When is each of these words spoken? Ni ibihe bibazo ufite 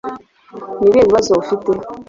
Ni 0.79 0.85
ibihe 0.87 1.03
bibazo 1.07 1.31
ufite 1.41 1.71